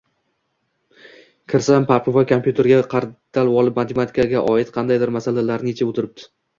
[1.53, 6.33] Kirsam, Parpivoy kompyuterga qadalvolib, matematikaga oid qandaydir masalalarni yechib o‘tiribdi